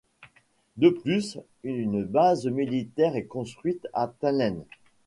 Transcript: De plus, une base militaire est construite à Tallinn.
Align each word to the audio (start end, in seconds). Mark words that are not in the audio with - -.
De 0.77 0.89
plus, 0.89 1.37
une 1.61 2.03
base 2.03 2.47
militaire 2.47 3.15
est 3.15 3.25
construite 3.27 3.87
à 3.93 4.07
Tallinn. 4.07 4.63